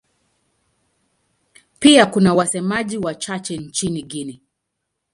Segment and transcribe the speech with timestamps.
[1.79, 4.39] Pia kuna wasemaji wachache nchini Guinea.